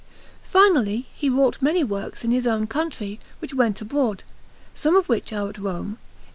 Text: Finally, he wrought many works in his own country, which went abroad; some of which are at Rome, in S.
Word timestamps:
Finally, 0.41 1.05
he 1.15 1.29
wrought 1.29 1.61
many 1.61 1.83
works 1.83 2.23
in 2.23 2.31
his 2.31 2.47
own 2.47 2.65
country, 2.65 3.19
which 3.37 3.53
went 3.53 3.81
abroad; 3.81 4.23
some 4.73 4.95
of 4.95 5.07
which 5.07 5.31
are 5.31 5.49
at 5.49 5.59
Rome, 5.59 5.89
in 5.89 5.93
S. 5.93 5.97